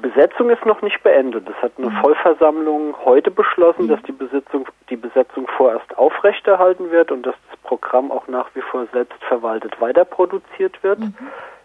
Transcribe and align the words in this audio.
Besetzung 0.00 0.50
ist 0.50 0.64
noch 0.66 0.82
nicht 0.82 1.02
beendet. 1.02 1.48
Es 1.48 1.62
hat 1.62 1.72
eine 1.78 1.90
mhm. 1.90 1.96
Vollversammlung 2.00 2.94
heute 3.04 3.30
beschlossen, 3.30 3.84
mhm. 3.84 3.88
dass 3.88 4.02
die 4.02 4.12
Besetzung, 4.12 4.66
die 4.88 4.96
Besetzung 4.96 5.46
vorerst 5.56 5.96
aufrechterhalten 5.96 6.90
wird 6.90 7.12
und 7.12 7.24
dass 7.24 7.34
das 7.50 7.58
Programm 7.60 8.10
auch 8.10 8.26
nach 8.28 8.48
wie 8.54 8.62
vor 8.62 8.86
selbstverwaltet 8.92 9.80
weiterproduziert 9.80 10.82
wird. 10.82 11.00
Mhm. 11.00 11.14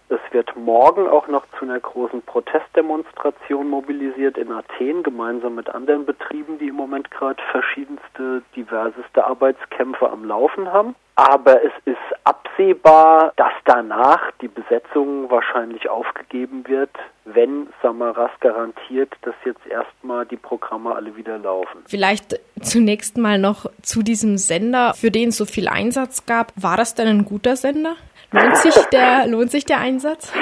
Es 0.08 0.20
wird 0.32 0.56
morgen 0.56 1.08
auch 1.08 1.28
noch 1.28 1.46
zu 1.58 1.66
einer 1.66 1.80
großen 1.80 2.22
Protestdemonstration 2.22 3.68
mobilisiert 3.68 4.38
in 4.38 4.52
Athen, 4.52 5.02
gemeinsam 5.02 5.56
mit 5.56 5.68
anderen 5.70 6.06
Betrieben, 6.06 6.60
die 6.60 6.68
im 6.68 6.76
Moment 6.76 7.10
gerade 7.10 7.42
verschiedenste, 7.52 8.44
diverseste 8.56 9.26
Arbeitskämpfe 9.26 10.08
am 10.10 10.24
Laufen 10.24 10.72
haben. 10.72 10.94
Aber 11.16 11.64
es 11.64 11.72
ist 11.86 11.95
absehbar, 12.26 13.34
dass 13.38 13.54
danach 13.66 14.32
die 14.42 14.48
Besetzung 14.48 15.30
wahrscheinlich 15.30 15.90
aufgegeben 15.90 16.68
wird, 16.68 16.90
wenn 17.24 17.68
Samaras 17.82 18.32
garantiert, 18.40 19.14
dass 19.22 19.36
jetzt 19.46 19.66
erstmal 19.68 20.26
die 20.26 20.38
Programme 20.38 20.96
alle 20.96 21.16
wieder 21.16 21.38
laufen. 21.38 21.84
Vielleicht 21.88 22.40
zunächst 22.62 23.18
mal 23.18 23.38
noch 23.38 23.68
zu 23.82 24.02
diesem 24.02 24.38
Sender, 24.38 24.94
für 24.94 25.12
den 25.12 25.30
es 25.30 25.38
so 25.38 25.46
viel 25.46 25.68
Einsatz 25.68 26.26
gab. 26.26 26.52
War 26.56 26.78
das 26.78 26.96
denn 26.96 27.08
ein 27.08 27.26
guter 27.26 27.56
Sender? 27.56 27.96
Lohnt 28.32 28.58
sich 28.58 28.76
der, 28.92 29.28
lohnt 29.28 29.52
sich 29.52 29.66
der 29.66 29.80
Einsatz? 29.80 30.34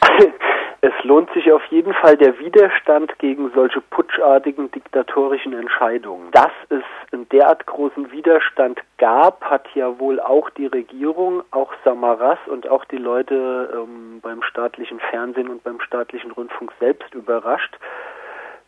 Es 0.82 0.92
lohnt 1.04 1.30
sich 1.32 1.52
auf 1.52 1.64
jeden 1.66 1.92
Fall 1.92 2.16
der 2.16 2.38
Widerstand 2.38 3.18
gegen 3.18 3.50
solche 3.54 3.82
putschartigen 3.82 4.70
diktatorischen 4.70 5.52
Entscheidungen. 5.52 6.30
Dass 6.32 6.52
es 6.70 6.82
einen 7.12 7.28
derart 7.28 7.66
großen 7.66 8.10
Widerstand 8.12 8.80
gab, 8.96 9.42
hat 9.44 9.68
ja 9.74 9.98
wohl 9.98 10.20
auch 10.20 10.48
die 10.48 10.66
Regierung, 10.66 11.42
auch 11.50 11.72
Samaras 11.84 12.38
und 12.46 12.66
auch 12.68 12.86
die 12.86 12.96
Leute 12.96 13.70
ähm, 13.74 14.20
beim 14.22 14.42
staatlichen 14.42 15.00
Fernsehen 15.10 15.48
und 15.48 15.62
beim 15.64 15.80
staatlichen 15.82 16.30
Rundfunk 16.30 16.72
selbst 16.80 17.14
überrascht. 17.14 17.76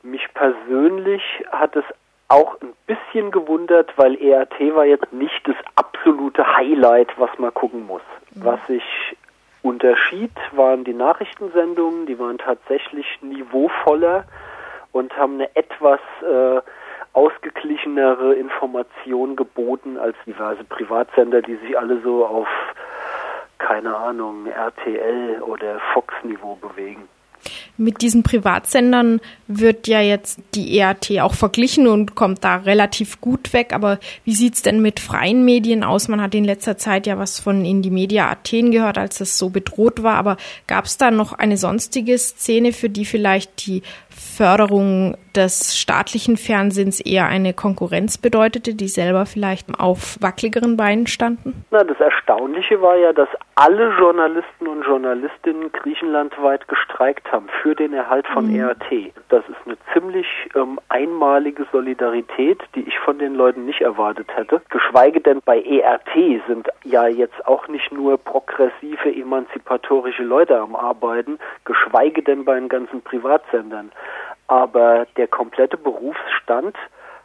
Mich 0.02 0.26
persönlich 0.34 1.22
hat 1.50 1.76
es 1.76 1.84
auch 2.28 2.60
ein 2.60 2.72
bisschen 2.86 3.30
gewundert, 3.30 3.92
weil 3.96 4.16
ERT 4.16 4.58
war 4.74 4.84
jetzt 4.84 5.12
nicht 5.12 5.46
das 5.46 5.56
absolute 5.76 6.56
Highlight, 6.56 7.08
was 7.18 7.30
man 7.38 7.54
gucken 7.54 7.86
muss. 7.86 8.02
Mhm. 8.34 8.44
Was 8.44 8.66
sich 8.66 8.82
unterschied, 9.62 10.32
waren 10.52 10.84
die 10.84 10.94
Nachrichtensendungen, 10.94 12.06
die 12.06 12.18
waren 12.18 12.38
tatsächlich 12.38 13.06
niveauvoller 13.22 14.24
und 14.92 15.16
haben 15.16 15.34
eine 15.34 15.54
etwas 15.56 16.00
äh, 16.22 16.60
ausgeglichenere 17.12 18.34
Information 18.34 19.36
geboten 19.36 19.98
als 19.98 20.16
diverse 20.26 20.64
Privatsender, 20.64 21.42
die 21.42 21.56
sich 21.56 21.78
alle 21.78 22.00
so 22.02 22.26
auf, 22.26 22.48
keine 23.58 23.96
Ahnung, 23.96 24.46
RTL 24.46 25.42
oder 25.42 25.80
Fox-Niveau 25.92 26.56
bewegen. 26.56 27.08
Mit 27.78 28.02
diesen 28.02 28.22
Privatsendern 28.22 29.20
wird 29.48 29.88
ja 29.88 30.00
jetzt 30.00 30.38
die 30.54 30.76
EAT 30.76 31.10
auch 31.20 31.34
verglichen 31.34 31.86
und 31.86 32.14
kommt 32.14 32.44
da 32.44 32.56
relativ 32.56 33.20
gut 33.20 33.52
weg. 33.52 33.72
Aber 33.72 33.98
wie 34.24 34.34
sieht's 34.34 34.62
denn 34.62 34.82
mit 34.82 35.00
freien 35.00 35.44
Medien 35.44 35.82
aus? 35.82 36.08
Man 36.08 36.20
hat 36.20 36.34
in 36.34 36.44
letzter 36.44 36.76
Zeit 36.76 37.06
ja 37.06 37.18
was 37.18 37.40
von 37.40 37.64
Indie 37.64 37.90
Media 37.90 38.30
Athen 38.30 38.70
gehört, 38.72 38.98
als 38.98 39.20
es 39.20 39.38
so 39.38 39.48
bedroht 39.48 40.02
war. 40.02 40.16
Aber 40.16 40.36
gab's 40.66 40.98
da 40.98 41.10
noch 41.10 41.32
eine 41.32 41.56
sonstige 41.56 42.18
Szene, 42.18 42.72
für 42.72 42.90
die 42.90 43.06
vielleicht 43.06 43.66
die 43.66 43.82
Förderung 44.14 45.16
des 45.36 45.78
staatlichen 45.78 46.36
Fernsehens 46.36 47.00
eher 47.00 47.26
eine 47.26 47.52
Konkurrenz 47.54 48.18
bedeutete, 48.18 48.74
die 48.74 48.88
selber 48.88 49.26
vielleicht 49.26 49.68
auf 49.78 50.16
wackeligeren 50.20 50.76
Beinen 50.76 51.06
standen? 51.06 51.64
Na, 51.70 51.84
das 51.84 51.98
Erstaunliche 52.00 52.80
war 52.82 52.96
ja, 52.96 53.12
dass 53.12 53.28
alle 53.54 53.90
Journalisten 53.98 54.66
und 54.66 54.84
Journalistinnen 54.84 55.70
griechenlandweit 55.72 56.66
gestreikt 56.68 57.30
haben 57.30 57.48
für 57.62 57.74
den 57.74 57.92
Erhalt 57.92 58.26
von 58.26 58.48
mhm. 58.48 58.60
ERT. 58.60 59.12
Das 59.28 59.42
ist 59.48 59.58
eine 59.64 59.76
ziemlich 59.92 60.26
ähm, 60.54 60.78
einmalige 60.88 61.66
Solidarität, 61.70 62.60
die 62.74 62.82
ich 62.82 62.98
von 62.98 63.18
den 63.18 63.34
Leuten 63.34 63.66
nicht 63.66 63.80
erwartet 63.80 64.28
hätte. 64.34 64.60
Geschweige 64.70 65.20
denn 65.20 65.40
bei 65.44 65.62
ERT 65.62 66.42
sind 66.46 66.68
ja 66.84 67.06
jetzt 67.06 67.46
auch 67.46 67.68
nicht 67.68 67.92
nur 67.92 68.18
progressive, 68.18 69.14
emanzipatorische 69.14 70.22
Leute 70.22 70.58
am 70.58 70.74
Arbeiten, 70.74 71.38
geschweige 71.64 72.22
denn 72.22 72.44
bei 72.44 72.54
den 72.54 72.68
ganzen 72.68 73.02
Privatsendern. 73.02 73.92
Aber 74.48 75.06
der 75.16 75.28
komplette 75.28 75.76
Berufsstand 75.76 76.76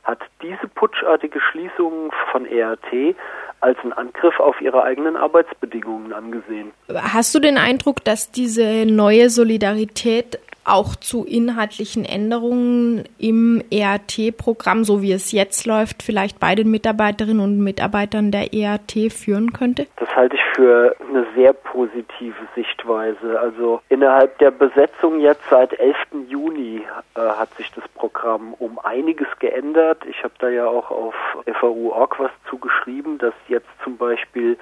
hat 0.04 0.20
diese 0.42 0.68
putschartige 0.70 1.40
Schließung 1.42 2.14
von 2.32 2.46
ERT 2.46 3.16
als 3.60 3.78
einen 3.84 3.94
Angriff 3.94 4.40
auf 4.40 4.62
ihre 4.62 4.84
eigenen 4.84 5.18
Arbeitsbedingungen 5.18 6.14
angesehen. 6.14 6.72
Hast 6.94 7.36
du 7.36 7.40
den 7.40 7.58
Eindruck, 7.58 8.04
dass 8.06 8.32
diese 8.32 8.86
neue 8.86 9.30
Solidarität 9.30 10.40
auch 10.68 10.96
zu 10.96 11.26
inhaltlichen 11.26 12.06
Änderungen 12.06 13.04
im 13.18 13.64
ERT-Programm, 13.72 14.84
so 14.84 15.02
wie 15.02 15.12
es 15.12 15.32
jetzt 15.32 15.66
läuft, 15.66 16.04
vielleicht 16.04 16.40
bei 16.40 16.56
den 16.56 16.70
Mitarbeiterinnen 16.70 17.40
und 17.40 17.60
Mitarbeitern 17.60 18.32
der 18.32 18.54
ERT 18.54 19.12
führen 19.12 19.54
könnte? 19.54 19.88
Das 19.96 20.14
halte 20.16 20.36
ich 20.36 20.44
für 20.56 20.96
eine 21.10 21.26
sehr 21.36 21.54
positive 21.54 22.36
Sichtweise. 22.56 23.40
Also 23.40 23.82
innerhalb 23.90 24.38
der 24.40 24.52
Besetzung 24.52 25.20
jetzt 25.20 25.44
seit 25.50 25.80
11. 25.80 25.96
Juni 26.28 26.82
äh, 27.16 27.20
hat 27.20 27.54
sich 27.56 27.72
das 27.74 27.88
Programm 27.90 28.54
um 28.54 28.80
einiges 28.80 29.28
geändert. 29.40 30.04
Ich 30.10 30.24
habe 30.24 30.34
da 30.40 30.50
ja 30.50 30.66
auch 30.68 30.92
auf 30.92 31.16
FAU.org 31.46 32.20
was 32.20 32.32
zugeschrieben, 32.50 33.18
dass 33.18 33.34
jetzt 33.48 33.70
zum 33.84 33.98
Beispiel 33.98 34.58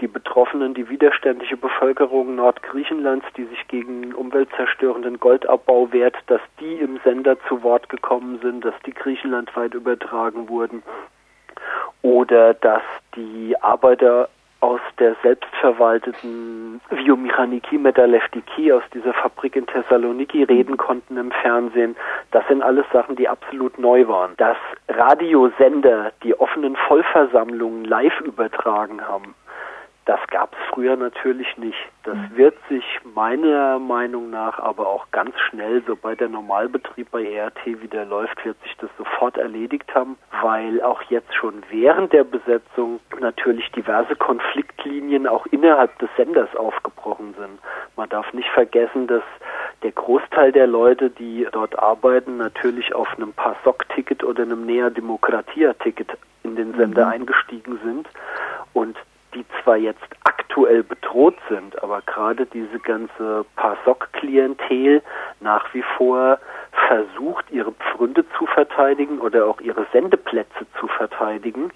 die 0.00 0.08
Betroffenen, 0.08 0.74
die 0.74 0.88
widerständliche 0.88 1.56
Bevölkerung 1.56 2.34
Nordgriechenlands, 2.34 3.26
die 3.36 3.44
sich 3.44 3.66
gegen 3.68 4.12
umweltzerstörenden 4.14 5.18
Goldabbau 5.18 5.92
wehrt, 5.92 6.16
dass 6.26 6.40
die 6.60 6.74
im 6.74 7.00
Sender 7.04 7.36
zu 7.48 7.62
Wort 7.62 7.88
gekommen 7.88 8.38
sind, 8.42 8.64
dass 8.64 8.74
die 8.84 8.92
griechenlandweit 8.92 9.74
übertragen 9.74 10.48
wurden 10.48 10.82
oder 12.02 12.54
dass 12.54 12.82
die 13.14 13.54
Arbeiter 13.62 14.28
aus 14.60 14.80
der 14.98 15.14
selbstverwalteten 15.22 16.80
Biomechaniki 16.88 17.78
Metalleftiki 17.78 18.72
aus 18.72 18.82
dieser 18.94 19.12
Fabrik 19.12 19.54
in 19.54 19.66
Thessaloniki 19.66 20.44
reden 20.44 20.76
konnten 20.76 21.18
im 21.18 21.30
Fernsehen. 21.30 21.94
Das 22.30 22.46
sind 22.48 22.62
alles 22.62 22.86
Sachen, 22.92 23.16
die 23.16 23.28
absolut 23.28 23.78
neu 23.78 24.08
waren. 24.08 24.32
Dass 24.38 24.56
Radiosender 24.88 26.12
die 26.22 26.38
offenen 26.38 26.74
Vollversammlungen 26.88 27.84
live 27.84 28.20
übertragen 28.22 29.06
haben, 29.06 29.34
das 30.06 30.20
gab 30.28 30.52
es 30.52 30.58
früher 30.72 30.96
natürlich 30.96 31.58
nicht. 31.58 31.76
Das 32.04 32.14
mhm. 32.14 32.36
wird 32.36 32.54
sich 32.68 32.84
meiner 33.02 33.80
Meinung 33.80 34.30
nach 34.30 34.60
aber 34.60 34.86
auch 34.86 35.10
ganz 35.10 35.34
schnell, 35.50 35.82
sobald 35.84 36.20
der 36.20 36.28
Normalbetrieb 36.28 37.10
bei 37.10 37.24
ERT 37.24 37.66
wieder 37.66 38.04
läuft, 38.04 38.44
wird 38.44 38.56
sich 38.62 38.76
das 38.76 38.88
sofort 38.96 39.36
erledigt 39.36 39.92
haben, 39.96 40.16
weil 40.42 40.80
auch 40.80 41.02
jetzt 41.02 41.34
schon 41.34 41.54
während 41.70 42.12
der 42.12 42.22
Besetzung 42.22 43.00
natürlich 43.18 43.68
diverse 43.72 44.14
Konfliktlinien 44.14 45.26
auch 45.26 45.44
innerhalb 45.46 45.98
des 45.98 46.08
Senders 46.16 46.54
aufgebrochen 46.54 47.34
sind. 47.36 47.58
Man 47.96 48.08
darf 48.08 48.32
nicht 48.32 48.48
vergessen, 48.50 49.08
dass 49.08 49.24
der 49.82 49.90
Großteil 49.90 50.52
der 50.52 50.68
Leute, 50.68 51.10
die 51.10 51.48
dort 51.50 51.76
arbeiten, 51.80 52.36
natürlich 52.36 52.94
auf 52.94 53.08
einem 53.16 53.32
PASOK-Ticket 53.32 54.22
oder 54.22 54.44
einem 54.44 54.66
Nea 54.66 54.88
Demokratia-Ticket 54.88 56.16
in 56.44 56.54
den 56.54 56.74
Sender 56.74 57.06
mhm. 57.06 57.12
eingestiegen 57.12 57.80
sind 57.82 58.08
und 58.72 58.96
die 59.36 59.44
zwar 59.62 59.76
jetzt 59.76 60.08
aktuell 60.24 60.82
bedroht 60.82 61.36
sind, 61.48 61.82
aber 61.82 62.00
gerade 62.02 62.46
diese 62.46 62.78
ganze 62.80 63.44
PASOK-Klientel 63.56 65.02
nach 65.40 65.72
wie 65.74 65.84
vor 65.96 66.38
versucht, 66.88 67.44
ihre 67.50 67.72
Pfründe 67.72 68.24
zu 68.38 68.46
verteidigen 68.46 69.20
oder 69.20 69.46
auch 69.46 69.60
ihre 69.60 69.86
Sendeplätze 69.92 70.66
zu 70.80 70.88
verteidigen 70.88 71.70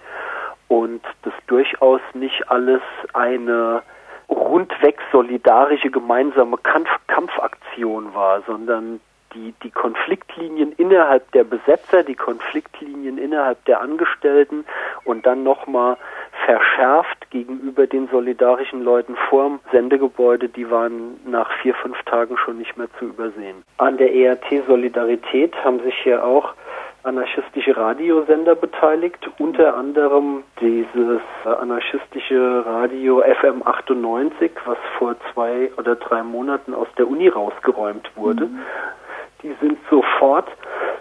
und 0.69 1.03
das 1.23 1.35
durchaus 1.47 2.01
nicht 2.15 2.51
alles 2.51 2.81
eine 3.13 3.83
rundweg 4.29 4.99
solidarische 5.13 5.91
gemeinsame 5.91 6.57
Kampf 6.59 6.89
Kampfaktion 7.09 8.15
war, 8.15 8.43
sondern 8.47 9.01
die, 9.35 9.55
die 9.63 9.71
Konfliktlinien 9.71 10.73
innerhalb 10.73 11.31
der 11.33 11.45
Besetzer, 11.45 12.03
die 12.03 12.15
Konfliktlinien 12.15 13.19
innerhalb 13.19 13.65
der 13.67 13.81
Angestellten 13.81 14.65
und 15.05 15.27
dann 15.27 15.43
nochmal 15.43 15.97
verschärft 16.47 17.20
gegenüber 17.31 17.87
den 17.87 18.09
solidarischen 18.09 18.83
Leuten 18.83 19.17
vorm 19.29 19.61
Sendegebäude, 19.73 20.49
die 20.49 20.71
waren 20.71 21.21
nach 21.25 21.51
vier, 21.63 21.75
fünf 21.75 22.01
Tagen 22.05 22.37
schon 22.37 22.59
nicht 22.59 22.77
mehr 22.77 22.89
zu 22.99 23.07
übersehen. 23.07 23.63
An 23.79 23.97
der 23.97 24.13
ERT 24.15 24.45
Solidarität 24.67 25.55
haben 25.65 25.81
sich 25.81 25.95
hier 26.03 26.25
auch 26.25 26.55
anarchistische 27.03 27.77
Radiosender 27.77 28.55
beteiligt, 28.55 29.31
unter 29.39 29.77
anderem 29.77 30.43
dieses 30.61 31.21
anarchistische 31.45 32.65
Radio 32.67 33.23
FM 33.41 33.63
98, 33.65 34.51
was 34.67 34.79
vor 34.99 35.17
zwei 35.33 35.71
oder 35.79 35.97
drei 35.97 36.23
Monaten 36.23 36.75
aus 36.75 36.89
der 36.99 37.09
Uni 37.09 37.29
rausgeräumt 37.29 38.11
wurde. 38.17 38.47
Mhm. 38.47 38.59
Die 39.43 39.55
sind 39.61 39.79
sofort 39.89 40.49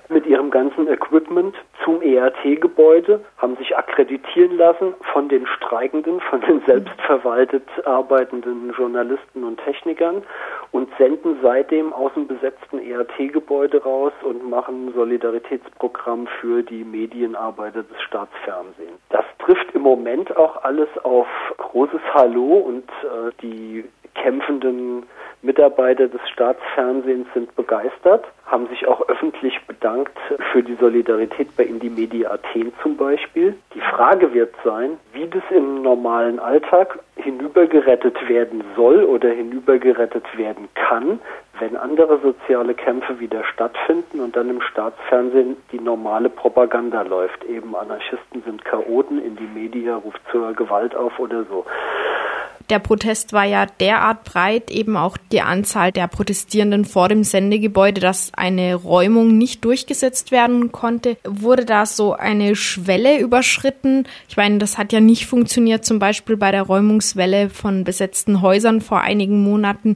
mit 0.08 0.26
ihrem 0.26 0.50
ganzen 0.50 0.88
Equipment 0.88 1.56
zum 1.84 2.02
ERT-Gebäude, 2.02 3.22
haben 3.38 3.56
sich 3.58 3.76
akkreditieren 3.76 4.58
lassen 4.58 4.94
von 5.14 5.30
den 5.30 5.46
Streikenden, 5.48 6.20
von 6.22 6.42
den 6.42 6.62
selbstverwaltet 6.68 7.64
arbeitenden 7.86 8.74
Journalisten 8.78 9.44
und 9.44 9.60
Technikern 9.64 10.24
und 10.72 10.90
senden 10.98 11.38
seitdem 11.42 11.94
aus 11.94 12.14
dem 12.14 12.28
besetzten 12.28 12.80
ERT-Gebäude 12.80 13.84
raus 13.84 14.14
und 14.24 14.50
machen 14.50 14.88
ein 14.88 14.94
Solidaritätsprogramm 14.94 16.28
für 16.40 16.64
die 16.64 16.84
Medienarbeiter 16.84 17.84
des 17.84 18.02
Staatsfernsehens. 18.02 19.00
Das 19.10 19.26
trifft 19.40 19.74
im 19.74 19.82
Moment 19.82 20.36
auch 20.38 20.64
alles 20.64 20.90
auf 21.04 21.28
großes 21.58 22.02
Hallo 22.14 22.58
und 22.58 22.90
äh, 23.04 23.32
die 23.42 23.86
kämpfenden 24.16 25.06
Mitarbeiter 25.42 26.08
des 26.08 26.20
Staatsfernsehens 26.34 27.28
sind 27.34 27.56
begeistert, 27.56 28.26
haben 28.46 28.68
sich 28.68 28.88
auch 28.88 29.08
öffentlich 29.08 29.58
bedankt 29.68 30.18
für 30.52 30.62
die 30.62 30.76
Solidarität 30.76 31.56
bei 31.56 31.64
Indie 31.64 32.28
Athen 32.28 32.74
zum 32.84 32.98
Beispiel. 32.98 33.56
Die 33.74 33.80
Frage 33.80 34.34
wird 34.34 34.54
sein, 34.66 34.98
wie 35.14 35.28
das 35.28 35.44
im 35.50 35.82
normalen 35.82 36.40
Alltag 36.40 37.00
hinübergerettet 37.16 38.28
werden 38.28 38.64
soll 38.76 39.04
oder 39.04 39.30
hinübergerettet 39.30 40.26
werden 40.38 40.68
kann, 40.76 41.20
wenn 41.60 41.78
andere 41.78 42.20
soziale 42.20 42.74
Kämpfe 42.74 43.20
wieder 43.20 43.44
stattfinden 43.46 44.20
und 44.20 44.36
dann 44.36 44.50
im 44.50 44.62
Staatsfernsehen 44.62 45.56
die 45.72 45.80
normale 45.80 46.30
Propaganda 46.30 47.04
läuft. 47.04 47.46
Eben 47.46 47.76
Anarchisten 47.76 48.42
sind 48.44 48.66
Chaoten, 48.66 49.24
Indie 49.24 49.50
Media 49.54 49.96
ruft 49.96 50.22
zur 50.32 50.54
Gewalt 50.54 50.96
auf 50.96 51.18
oder 51.20 51.44
so. 51.46 51.66
Der 52.70 52.80
Protest 52.80 53.34
war 53.34 53.46
ja 53.46 53.66
derart 53.66 54.24
breit, 54.26 54.70
eben 54.70 54.96
auch 54.96 55.18
die 55.32 55.42
Anzahl 55.42 55.92
der 55.92 56.08
Protestierenden 56.08 56.86
vor 56.86 57.10
dem 57.10 57.24
Sendegebäude, 57.24 58.00
dass 58.00 58.32
eine 58.36 58.76
Räumung 58.76 59.40
nicht 59.40 59.66
durchgesetzt 59.66 60.32
werden 60.32 60.72
konnte. 60.72 61.18
Wurde 61.24 61.66
da 61.66 61.88
so 61.88 62.14
eine 62.14 62.56
Schwelle 62.56 63.20
überschritten? 63.20 64.06
Ich 64.28 64.38
meine, 64.38 64.60
das 64.60 64.78
hat 64.78 64.94
ja 64.94 65.00
nicht 65.00 65.26
funktioniert, 65.26 65.84
zum 65.84 65.98
Beispiel 65.98 66.38
bei 66.38 66.52
der 66.52 66.62
Räumungswelle 66.62 67.50
von 67.50 67.84
besetzten 67.84 68.42
Häusern 68.42 68.82
vor 68.82 69.02
einigen 69.02 69.44
Monaten. 69.44 69.96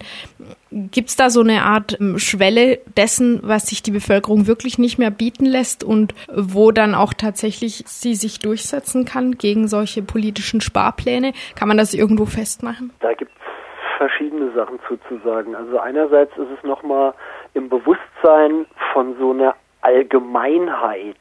Gibt 0.92 1.10
es 1.10 1.16
da 1.16 1.30
so 1.30 1.42
eine 1.42 1.64
Art 1.64 2.00
ähm, 2.00 2.18
Schwelle 2.18 2.80
dessen, 2.98 3.40
was 3.44 3.68
sich 3.68 3.84
die 3.84 3.92
Bevölkerung 3.92 4.48
wirklich 4.48 4.80
nicht 4.80 4.98
mehr 4.98 5.12
bieten 5.12 5.46
lässt 5.46 5.84
und 5.84 6.16
wo 6.34 6.72
dann 6.72 6.96
auch 6.96 7.14
tatsächlich 7.14 7.84
sie 7.86 8.16
sich 8.16 8.40
durchsetzen 8.40 9.06
kann 9.06 9.34
gegen 9.34 9.68
solche 9.68 10.02
politischen 10.02 10.62
Sparpläne? 10.62 11.34
Kann 11.56 11.68
man 11.68 11.78
das 11.78 11.94
irgendwo 11.94 12.26
festmachen? 12.26 12.92
Da 13.02 13.14
gibt 13.14 13.32
es 13.32 13.98
verschiedene 13.98 14.52
Sachen 14.54 14.80
zuzusagen. 14.88 15.56
Also 15.56 15.80
einerseits 15.80 16.36
ist 16.38 16.50
es 16.58 16.64
nochmal 16.64 17.14
im 17.54 17.70
Bewusstsein 17.70 18.66
von 18.92 19.16
so 19.20 19.32
einer 19.32 19.56
Allgemeinheit, 19.82 21.18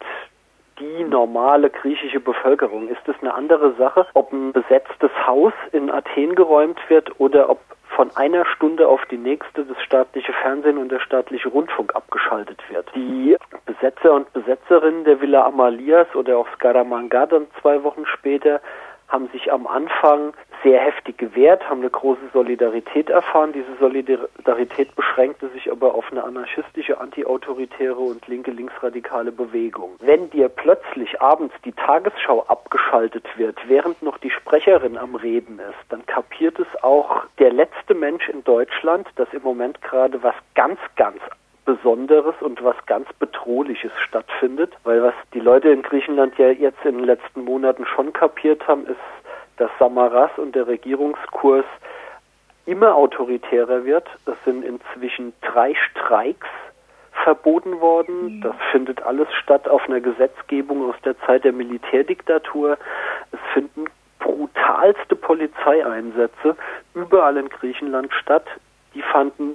die 0.78 1.04
normale 1.04 1.70
griechische 1.70 2.20
Bevölkerung. 2.20 2.88
Ist 2.88 3.06
es 3.06 3.16
eine 3.20 3.34
andere 3.34 3.74
Sache, 3.74 4.06
ob 4.14 4.32
ein 4.32 4.52
besetztes 4.52 5.10
Haus 5.26 5.52
in 5.72 5.90
Athen 5.90 6.34
geräumt 6.34 6.78
wird 6.88 7.20
oder 7.20 7.50
ob 7.50 7.60
von 8.02 8.16
einer 8.16 8.44
Stunde 8.46 8.88
auf 8.88 9.00
die 9.12 9.16
nächste 9.16 9.64
das 9.64 9.80
staatliche 9.80 10.32
Fernsehen 10.32 10.76
und 10.76 10.90
der 10.90 10.98
staatliche 10.98 11.48
Rundfunk 11.48 11.94
abgeschaltet 11.94 12.58
wird. 12.68 12.90
Die 12.96 13.36
Besetzer 13.64 14.12
und 14.14 14.32
Besetzerinnen 14.32 15.04
der 15.04 15.20
Villa 15.20 15.46
Amalias 15.46 16.08
oder 16.16 16.36
auch 16.36 16.48
Scaramanga 16.56 17.26
dann 17.26 17.46
zwei 17.60 17.84
Wochen 17.84 18.04
später 18.06 18.60
haben 19.06 19.28
sich 19.28 19.52
am 19.52 19.68
Anfang 19.68 20.34
sehr 20.62 20.80
heftig 20.80 21.18
gewehrt, 21.18 21.68
haben 21.68 21.80
eine 21.80 21.90
große 21.90 22.28
Solidarität 22.32 23.10
erfahren. 23.10 23.52
Diese 23.52 23.74
Solidarität 23.80 24.94
beschränkte 24.94 25.48
sich 25.48 25.70
aber 25.70 25.94
auf 25.94 26.10
eine 26.10 26.24
anarchistische, 26.24 27.00
antiautoritäre 27.00 27.98
und 27.98 28.26
linke 28.28 28.50
linksradikale 28.50 29.32
Bewegung. 29.32 29.96
Wenn 30.00 30.30
dir 30.30 30.48
plötzlich 30.48 31.20
abends 31.20 31.54
die 31.64 31.72
Tagesschau 31.72 32.44
abgeschaltet 32.48 33.26
wird, 33.36 33.58
während 33.68 34.02
noch 34.02 34.18
die 34.18 34.30
Sprecherin 34.30 34.96
am 34.96 35.14
Reden 35.14 35.58
ist, 35.58 35.78
dann 35.88 36.04
kapiert 36.06 36.58
es 36.58 36.82
auch 36.82 37.24
der 37.38 37.52
letzte 37.52 37.94
Mensch 37.94 38.28
in 38.28 38.44
Deutschland, 38.44 39.08
dass 39.16 39.32
im 39.32 39.42
Moment 39.42 39.80
gerade 39.82 40.22
was 40.22 40.34
ganz, 40.54 40.78
ganz 40.96 41.18
Besonderes 41.64 42.34
und 42.40 42.62
was 42.64 42.74
ganz 42.86 43.06
Bedrohliches 43.18 43.92
stattfindet, 44.06 44.72
weil 44.82 45.02
was 45.02 45.14
die 45.32 45.40
Leute 45.40 45.68
in 45.68 45.82
Griechenland 45.82 46.36
ja 46.36 46.50
jetzt 46.50 46.84
in 46.84 46.98
den 46.98 47.04
letzten 47.04 47.44
Monaten 47.44 47.86
schon 47.86 48.12
kapiert 48.12 48.66
haben, 48.66 48.86
ist, 48.86 48.98
dass 49.62 49.70
Samaras 49.78 50.32
und 50.38 50.56
der 50.56 50.66
Regierungskurs 50.66 51.64
immer 52.66 52.96
autoritärer 52.96 53.84
wird. 53.84 54.08
Es 54.26 54.34
sind 54.44 54.64
inzwischen 54.64 55.32
drei 55.40 55.72
Streiks 55.74 56.48
verboten 57.22 57.80
worden. 57.80 58.38
Mhm. 58.38 58.40
Das 58.40 58.56
findet 58.72 59.02
alles 59.04 59.28
statt 59.40 59.68
auf 59.68 59.88
einer 59.88 60.00
Gesetzgebung 60.00 60.90
aus 60.90 60.96
der 61.04 61.16
Zeit 61.20 61.44
der 61.44 61.52
Militärdiktatur. 61.52 62.76
Es 63.30 63.38
finden 63.54 63.84
brutalste 64.18 65.14
Polizeieinsätze 65.14 66.56
überall 66.94 67.36
in 67.36 67.48
Griechenland 67.48 68.12
statt. 68.14 68.46
Die 68.94 69.02
fanden 69.02 69.54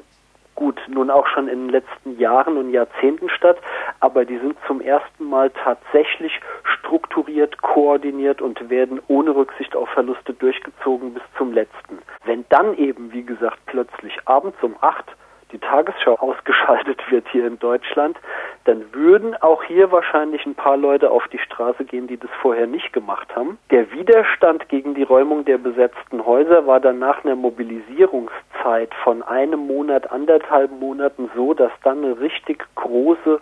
gut, 0.55 0.79
nun 0.87 1.09
auch 1.09 1.27
schon 1.27 1.49
in 1.49 1.65
den 1.65 1.69
letzten 1.69 2.17
Jahren 2.17 2.57
und 2.57 2.71
Jahrzehnten 2.71 3.29
statt, 3.29 3.57
aber 3.99 4.25
die 4.25 4.37
sind 4.37 4.57
zum 4.65 4.79
ersten 4.81 5.25
Mal 5.25 5.49
tatsächlich 5.51 6.39
strukturiert, 6.87 7.61
koordiniert 7.61 8.41
und 8.41 8.69
werden 8.69 9.01
ohne 9.07 9.35
Rücksicht 9.35 9.75
auf 9.75 9.89
Verluste 9.89 10.33
durchgezogen 10.33 11.13
bis 11.13 11.23
zum 11.37 11.53
letzten. 11.53 11.99
Wenn 12.23 12.45
dann 12.49 12.77
eben, 12.77 13.11
wie 13.11 13.23
gesagt, 13.23 13.59
plötzlich 13.65 14.17
abends 14.25 14.57
um 14.61 14.75
acht 14.81 15.05
die 15.51 15.59
Tagesschau 15.59 16.15
ausgeschaltet 16.19 16.99
wird 17.09 17.25
hier 17.31 17.47
in 17.47 17.59
Deutschland, 17.59 18.17
dann 18.65 18.83
würden 18.93 19.35
auch 19.41 19.63
hier 19.63 19.91
wahrscheinlich 19.91 20.45
ein 20.45 20.55
paar 20.55 20.75
Leute 20.75 21.09
auf 21.09 21.27
die 21.29 21.39
Straße 21.39 21.85
gehen, 21.85 22.07
die 22.07 22.17
das 22.17 22.29
vorher 22.41 22.67
nicht 22.67 22.91
gemacht 22.91 23.33
haben. 23.35 23.57
Der 23.71 23.91
Widerstand 23.91 24.67
gegen 24.67 24.93
die 24.93 25.03
Räumung 25.03 25.45
der 25.45 25.57
besetzten 25.57 26.25
Häuser 26.25 26.67
war 26.67 26.79
dann 26.79 26.99
nach 26.99 27.23
einer 27.23 27.35
Mobilisierungszeit 27.35 28.93
von 29.03 29.23
einem 29.23 29.67
Monat, 29.67 30.11
anderthalb 30.11 30.71
Monaten 30.71 31.29
so, 31.35 31.53
dass 31.53 31.71
dann 31.83 32.03
eine 32.03 32.19
richtig 32.19 32.65
große 32.75 33.39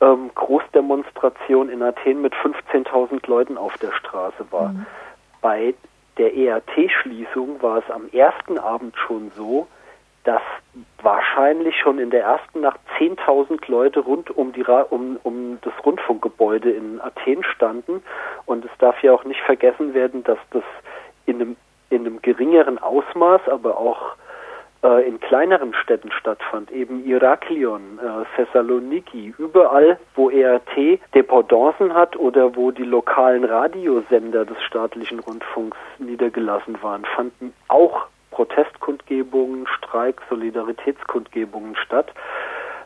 ähm, 0.00 0.30
Großdemonstration 0.34 1.68
in 1.68 1.82
Athen 1.82 2.22
mit 2.22 2.34
15.000 2.34 3.28
Leuten 3.28 3.56
auf 3.56 3.76
der 3.78 3.92
Straße 3.92 4.46
war. 4.50 4.70
Mhm. 4.70 4.86
Bei 5.40 5.74
der 6.18 6.34
ERT-Schließung 6.34 7.62
war 7.62 7.78
es 7.78 7.90
am 7.90 8.08
ersten 8.12 8.58
Abend 8.58 8.96
schon 8.96 9.30
so, 9.36 9.66
dass 10.24 10.42
wahrscheinlich 11.00 11.76
schon 11.76 11.98
in 11.98 12.10
der 12.10 12.22
ersten 12.22 12.60
Nacht 12.60 12.80
10.000 12.98 13.70
Leute 13.70 14.00
rund 14.00 14.30
um, 14.36 14.52
die, 14.52 14.64
um, 14.90 15.18
um 15.22 15.58
das 15.62 15.72
Rundfunkgebäude 15.84 16.70
in 16.70 17.00
Athen 17.00 17.42
standen. 17.44 18.02
Und 18.44 18.64
es 18.64 18.70
darf 18.78 19.02
ja 19.02 19.12
auch 19.12 19.24
nicht 19.24 19.40
vergessen 19.40 19.94
werden, 19.94 20.24
dass 20.24 20.38
das 20.50 20.64
in 21.26 21.36
einem, 21.36 21.56
in 21.90 22.04
einem 22.04 22.20
geringeren 22.20 22.78
Ausmaß, 22.78 23.48
aber 23.48 23.78
auch 23.78 24.16
äh, 24.82 25.08
in 25.08 25.20
kleineren 25.20 25.74
Städten 25.74 26.10
stattfand, 26.12 26.70
eben 26.70 27.04
Iraklion, 27.04 27.98
äh, 27.98 28.24
Thessaloniki, 28.36 29.34
überall, 29.38 29.98
wo 30.14 30.30
ERT 30.30 31.00
Dependancen 31.14 31.94
hat 31.94 32.16
oder 32.16 32.54
wo 32.56 32.70
die 32.70 32.84
lokalen 32.84 33.44
Radiosender 33.44 34.44
des 34.44 34.60
staatlichen 34.62 35.20
Rundfunks 35.20 35.76
niedergelassen 35.98 36.82
waren, 36.82 37.04
fanden 37.04 37.52
auch 37.68 38.06
Protestkundgebungen, 38.30 39.66
Streik, 39.66 40.20
Solidaritätskundgebungen 40.28 41.74
statt, 41.76 42.12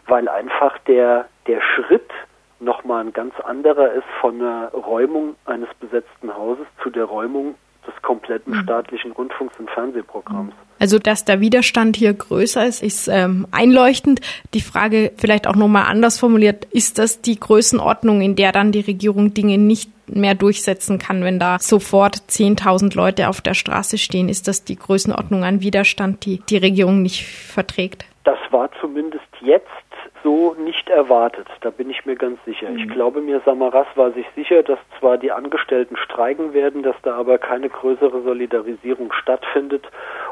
weil 0.07 0.29
einfach 0.29 0.79
der, 0.87 1.29
der 1.47 1.61
Schritt 1.61 2.11
nochmal 2.59 3.05
ein 3.05 3.13
ganz 3.13 3.39
anderer 3.41 3.93
ist 3.93 4.09
von 4.21 4.39
der 4.39 4.71
Räumung 4.73 5.35
eines 5.45 5.69
besetzten 5.81 6.35
Hauses 6.35 6.67
zu 6.83 6.91
der 6.91 7.05
Räumung 7.05 7.55
des 7.87 7.95
kompletten 8.03 8.55
mhm. 8.55 8.63
staatlichen 8.63 9.13
Rundfunks- 9.13 9.59
und 9.59 9.71
Fernsehprogramms. 9.71 10.55
Also, 10.79 10.99
dass 10.99 11.25
der 11.25 11.41
Widerstand 11.41 11.97
hier 11.97 12.13
größer 12.13 12.67
ist, 12.67 12.83
ist 12.83 13.09
ähm, 13.09 13.47
einleuchtend. 13.53 14.21
Die 14.53 14.61
Frage 14.61 15.13
vielleicht 15.17 15.47
auch 15.47 15.55
nochmal 15.55 15.87
anders 15.87 16.19
formuliert, 16.19 16.65
ist 16.67 16.99
das 16.99 17.21
die 17.21 17.39
Größenordnung, 17.39 18.21
in 18.21 18.35
der 18.35 18.53
dann 18.53 18.73
die 18.73 18.81
Regierung 18.81 19.33
Dinge 19.33 19.59
nicht 19.59 19.91
mehr 20.09 20.35
durchsetzen 20.35 20.99
kann, 20.99 21.23
wenn 21.25 21.39
da 21.39 21.59
sofort 21.59 22.17
10.000 22.29 22.97
Leute 22.97 23.29
auf 23.29 23.41
der 23.41 23.55
Straße 23.55 23.99
stehen? 23.99 24.29
Ist 24.29 24.49
das 24.49 24.65
die 24.65 24.77
Größenordnung 24.77 25.45
an 25.45 25.63
Widerstand, 25.63 26.25
die 26.25 26.41
die 26.49 26.57
Regierung 26.57 27.03
nicht 27.03 27.27
verträgt? 27.27 28.05
Das 28.25 28.39
war 28.51 28.71
zumindest 28.81 29.25
jetzt 29.41 29.71
so 30.23 30.55
nicht 30.55 30.89
erwartet. 30.89 31.49
Da 31.61 31.71
bin 31.71 31.91
ich 31.91 32.05
mir 32.07 32.17
ganz 32.17 32.43
sicher. 32.45 32.71
Mhm. 32.71 32.79
Ich 32.79 32.89
glaube 32.89 33.21
mir, 33.21 33.41
Samaras 33.45 33.87
war 33.95 34.13
sich 34.13 34.27
sicher, 34.35 34.63
dass 34.63 34.79
zwar 34.99 35.19
die 35.19 35.33
Angestellten 35.33 35.97
streiken 35.97 36.53
werden, 36.55 36.83
dass 36.83 36.97
da 37.03 37.15
aber 37.15 37.39
keine 37.39 37.69
größere 37.69 38.23
Solidarisierung 38.23 39.13
stattfindet 39.13 39.87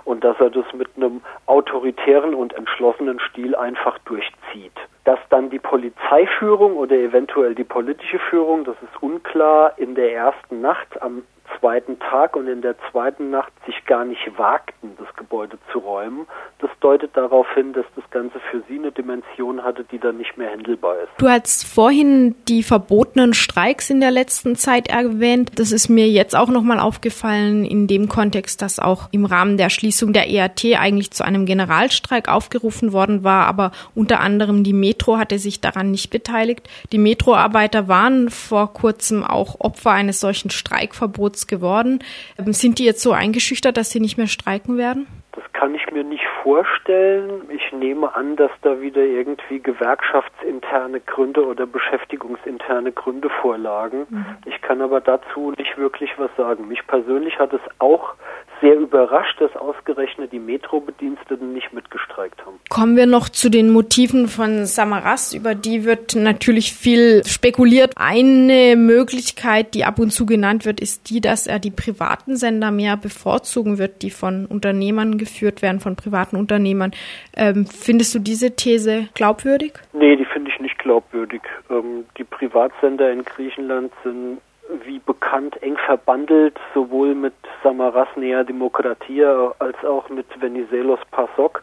und 0.04 0.24
dass 0.24 0.38
er 0.40 0.50
das 0.50 0.64
mit 0.72 0.88
einem 0.96 1.20
autoritären 1.46 2.34
und 2.34 2.52
entschlossenen 2.54 3.20
Stil 3.20 3.54
einfach 3.54 3.98
durchzieht. 4.00 4.72
Dass 5.04 5.18
dann 5.30 5.50
die 5.50 5.58
Polizeiführung 5.58 6.76
oder 6.76 6.96
eventuell 6.96 7.54
die 7.54 7.64
politische 7.64 8.18
Führung, 8.18 8.64
das 8.64 8.76
ist 8.82 9.02
unklar, 9.02 9.74
in 9.76 9.94
der 9.94 10.12
ersten 10.12 10.60
Nacht 10.60 11.00
am 11.02 11.22
zweiten 11.58 11.98
Tag 11.98 12.36
und 12.36 12.46
in 12.46 12.62
der 12.62 12.76
zweiten 12.90 13.30
Nacht 13.30 13.52
sich 13.66 13.84
gar 13.86 14.04
nicht 14.04 14.38
wagten, 14.38 14.96
das 14.98 15.14
Gebäude 15.16 15.58
zu 15.72 15.78
räumen, 15.78 16.26
das 16.58 16.69
deutet 16.80 17.16
darauf 17.16 17.46
hin, 17.54 17.72
dass 17.72 17.84
das 17.94 18.04
Ganze 18.10 18.40
für 18.50 18.62
sie 18.68 18.78
eine 18.78 18.92
Dimension 18.92 19.62
hatte, 19.62 19.84
die 19.84 19.98
dann 19.98 20.16
nicht 20.16 20.36
mehr 20.36 20.50
händelbar 20.50 20.96
ist. 21.02 21.10
Du 21.18 21.28
hast 21.28 21.66
vorhin 21.66 22.34
die 22.48 22.62
verbotenen 22.62 23.34
Streiks 23.34 23.90
in 23.90 24.00
der 24.00 24.10
letzten 24.10 24.56
Zeit 24.56 24.88
erwähnt. 24.88 25.52
Das 25.56 25.72
ist 25.72 25.88
mir 25.88 26.08
jetzt 26.08 26.34
auch 26.34 26.48
nochmal 26.48 26.80
aufgefallen 26.80 27.64
in 27.64 27.86
dem 27.86 28.08
Kontext, 28.08 28.62
dass 28.62 28.78
auch 28.78 29.08
im 29.12 29.24
Rahmen 29.24 29.56
der 29.56 29.70
Schließung 29.70 30.12
der 30.12 30.30
ERT 30.30 30.64
eigentlich 30.78 31.10
zu 31.10 31.24
einem 31.24 31.46
Generalstreik 31.46 32.28
aufgerufen 32.28 32.92
worden 32.92 33.22
war, 33.22 33.46
aber 33.46 33.72
unter 33.94 34.20
anderem 34.20 34.64
die 34.64 34.72
Metro 34.72 35.18
hatte 35.18 35.38
sich 35.38 35.60
daran 35.60 35.90
nicht 35.90 36.10
beteiligt. 36.10 36.68
Die 36.92 36.98
Metroarbeiter 36.98 37.88
waren 37.88 38.30
vor 38.30 38.72
kurzem 38.72 39.22
auch 39.22 39.60
Opfer 39.60 39.90
eines 39.90 40.20
solchen 40.20 40.50
Streikverbots 40.50 41.46
geworden. 41.46 42.00
Ähm, 42.38 42.52
sind 42.52 42.78
die 42.78 42.84
jetzt 42.84 43.02
so 43.02 43.12
eingeschüchtert, 43.12 43.76
dass 43.76 43.90
sie 43.90 44.00
nicht 44.00 44.16
mehr 44.16 44.26
streiken 44.26 44.76
werden? 44.76 45.06
Das 45.40 45.52
kann 45.54 45.74
ich 45.74 45.90
mir 45.90 46.04
nicht 46.04 46.26
vorstellen. 46.42 47.48
Ich 47.48 47.72
nehme 47.72 48.14
an, 48.14 48.36
dass 48.36 48.50
da 48.60 48.82
wieder 48.82 49.00
irgendwie 49.00 49.58
gewerkschaftsinterne 49.58 51.00
Gründe 51.00 51.46
oder 51.46 51.66
beschäftigungsinterne 51.66 52.92
Gründe 52.92 53.30
vorlagen. 53.30 54.06
Mhm. 54.10 54.26
Ich 54.44 54.60
kann 54.60 54.82
aber 54.82 55.00
dazu 55.00 55.54
nicht 55.56 55.78
wirklich 55.78 56.10
was 56.18 56.30
sagen. 56.36 56.68
Mich 56.68 56.86
persönlich 56.86 57.38
hat 57.38 57.54
es 57.54 57.60
auch 57.78 58.16
sehr 58.60 58.76
überrascht, 58.76 59.40
dass 59.40 59.54
ausgerechnet 59.56 60.32
die 60.32 60.38
Metrobediensteten 60.38 61.52
nicht 61.52 61.72
mitgestreikt 61.72 62.44
haben. 62.44 62.58
Kommen 62.68 62.96
wir 62.96 63.06
noch 63.06 63.28
zu 63.28 63.48
den 63.48 63.70
Motiven 63.70 64.28
von 64.28 64.66
Samaras. 64.66 65.34
Über 65.34 65.54
die 65.54 65.84
wird 65.84 66.14
natürlich 66.14 66.72
viel 66.72 67.24
spekuliert. 67.24 67.94
Eine 67.96 68.76
Möglichkeit, 68.76 69.74
die 69.74 69.84
ab 69.84 69.98
und 69.98 70.10
zu 70.10 70.26
genannt 70.26 70.64
wird, 70.64 70.80
ist 70.80 71.10
die, 71.10 71.20
dass 71.20 71.46
er 71.46 71.58
die 71.58 71.70
privaten 71.70 72.36
Sender 72.36 72.70
mehr 72.70 72.96
bevorzugen 72.96 73.78
wird, 73.78 74.02
die 74.02 74.10
von 74.10 74.46
Unternehmern 74.46 75.18
geführt 75.18 75.62
werden, 75.62 75.80
von 75.80 75.96
privaten 75.96 76.36
Unternehmern. 76.36 76.92
Ähm, 77.36 77.66
findest 77.66 78.14
du 78.14 78.18
diese 78.18 78.56
These 78.56 79.08
glaubwürdig? 79.14 79.72
Nee, 79.92 80.16
die 80.16 80.24
finde 80.24 80.50
ich 80.50 80.60
nicht 80.60 80.78
glaubwürdig. 80.78 81.42
Ähm, 81.70 82.04
die 82.18 82.24
Privatsender 82.24 83.10
in 83.10 83.24
Griechenland 83.24 83.92
sind 84.04 84.38
wie 84.84 84.98
bekannt 84.98 85.62
eng 85.62 85.76
verbandelt, 85.76 86.58
sowohl 86.74 87.14
mit 87.14 87.34
Samaras 87.62 88.08
Nea 88.16 88.44
Demokratia 88.44 89.54
als 89.58 89.76
auch 89.84 90.08
mit 90.08 90.26
Venizelos 90.40 91.00
PASOK, 91.10 91.62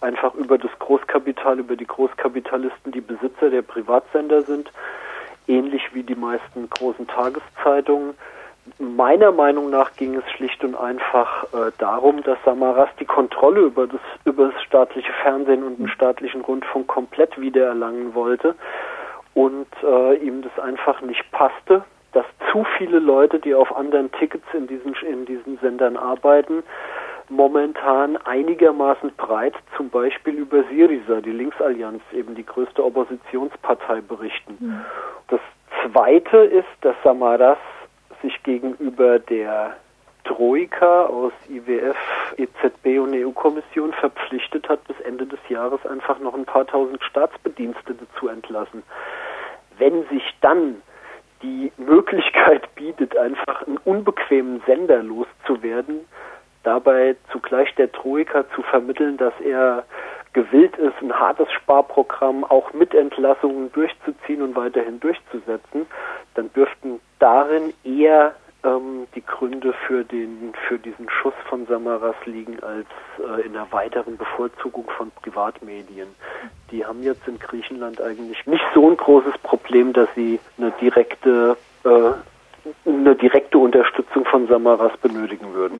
einfach 0.00 0.34
über 0.34 0.58
das 0.58 0.70
Großkapital, 0.78 1.58
über 1.58 1.76
die 1.76 1.86
Großkapitalisten, 1.86 2.92
die 2.92 3.00
Besitzer 3.00 3.50
der 3.50 3.62
Privatsender 3.62 4.42
sind, 4.42 4.70
ähnlich 5.46 5.82
wie 5.92 6.02
die 6.02 6.14
meisten 6.14 6.68
großen 6.70 7.06
Tageszeitungen. 7.06 8.14
Meiner 8.78 9.32
Meinung 9.32 9.70
nach 9.70 9.94
ging 9.96 10.14
es 10.14 10.30
schlicht 10.32 10.62
und 10.62 10.74
einfach 10.74 11.44
äh, 11.54 11.72
darum, 11.78 12.22
dass 12.22 12.38
Samaras 12.44 12.90
die 13.00 13.06
Kontrolle 13.06 13.60
über 13.60 13.86
das, 13.86 14.00
über 14.24 14.48
das 14.48 14.62
staatliche 14.62 15.12
Fernsehen 15.22 15.62
und 15.64 15.78
den 15.78 15.88
staatlichen 15.88 16.42
Rundfunk 16.42 16.86
komplett 16.86 17.40
wiedererlangen 17.40 18.14
wollte 18.14 18.54
und 19.34 19.68
äh, 19.82 20.16
ihm 20.16 20.42
das 20.42 20.58
einfach 20.58 21.00
nicht 21.00 21.30
passte, 21.30 21.84
dass 22.18 22.26
zu 22.50 22.66
viele 22.76 22.98
Leute, 22.98 23.38
die 23.38 23.54
auf 23.54 23.76
anderen 23.76 24.10
Tickets 24.10 24.46
in 24.52 24.66
diesen, 24.66 24.92
in 25.06 25.24
diesen 25.24 25.56
Sendern 25.58 25.96
arbeiten, 25.96 26.64
momentan 27.28 28.16
einigermaßen 28.16 29.12
breit 29.16 29.54
zum 29.76 29.88
Beispiel 29.88 30.34
über 30.34 30.64
Syriza, 30.64 31.20
die 31.20 31.30
Linksallianz, 31.30 32.02
eben 32.12 32.34
die 32.34 32.44
größte 32.44 32.84
Oppositionspartei, 32.84 34.00
berichten. 34.00 34.56
Mhm. 34.58 34.84
Das 35.28 35.40
Zweite 35.84 36.38
ist, 36.38 36.66
dass 36.80 36.96
Samaras 37.04 37.58
sich 38.20 38.42
gegenüber 38.42 39.20
der 39.20 39.76
Troika 40.24 41.04
aus 41.04 41.32
IWF, 41.48 41.96
EZB 42.36 42.98
und 42.98 43.14
EU-Kommission 43.14 43.92
verpflichtet 43.92 44.68
hat, 44.68 44.82
bis 44.88 44.98
Ende 45.00 45.24
des 45.24 45.38
Jahres 45.48 45.86
einfach 45.86 46.18
noch 46.18 46.34
ein 46.34 46.46
paar 46.46 46.66
tausend 46.66 47.00
Staatsbedienstete 47.04 48.08
zu 48.18 48.26
entlassen. 48.26 48.82
Wenn 49.78 50.04
sich 50.08 50.24
dann 50.40 50.82
die 51.42 51.72
Möglichkeit 51.76 52.74
bietet, 52.74 53.16
einfach 53.16 53.66
einen 53.66 53.78
unbequemen 53.78 54.62
Sender 54.66 55.02
loszuwerden, 55.02 56.00
dabei 56.62 57.16
zugleich 57.32 57.74
der 57.76 57.90
Troika 57.92 58.44
zu 58.54 58.62
vermitteln, 58.62 59.16
dass 59.16 59.34
er 59.40 59.84
gewillt 60.32 60.76
ist, 60.76 60.94
ein 61.00 61.12
hartes 61.12 61.50
Sparprogramm 61.52 62.44
auch 62.44 62.72
mit 62.72 62.94
Entlassungen 62.94 63.72
durchzuziehen 63.72 64.42
und 64.42 64.54
weiterhin 64.54 65.00
durchzusetzen, 65.00 65.86
dann 66.34 66.52
dürften 66.52 67.00
darin 67.18 67.72
eher 67.84 68.34
ähm, 68.64 69.06
die 69.14 69.24
Gründe 69.24 69.72
für 69.86 70.04
den 70.04 70.52
für 70.66 70.78
diesen 70.78 71.08
Schuss 71.10 71.34
von 71.48 71.66
Samaras 71.66 72.16
liegen 72.24 72.58
als 72.62 72.86
äh, 73.18 73.46
in 73.46 73.56
einer 73.56 73.70
weiteren 73.70 74.16
Bevorzugung 74.16 74.88
von 74.96 75.10
Privatmedien. 75.22 76.08
Die 76.70 76.84
haben 76.84 77.02
jetzt 77.02 77.26
in 77.28 77.38
Griechenland 77.38 78.00
eigentlich 78.00 78.46
nicht 78.46 78.64
so 78.74 78.88
ein 78.88 78.96
großes 78.96 79.38
Problem, 79.42 79.92
dass 79.92 80.08
sie 80.14 80.40
eine 80.58 80.72
direkte 80.80 81.56
äh, 81.84 82.12
eine 82.84 83.14
direkte 83.16 83.58
Unterstützung 83.58 84.24
von 84.24 84.46
Samaras 84.48 84.96
benötigen 84.98 85.54
würden. 85.54 85.76